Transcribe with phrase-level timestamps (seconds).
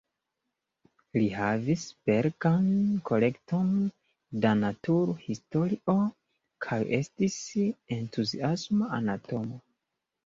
[1.17, 2.71] Li havis belegan
[3.11, 3.69] kolekton
[4.47, 5.95] da naturhistorio
[6.67, 7.39] kaj estis
[8.01, 9.65] entuziasma anatomo.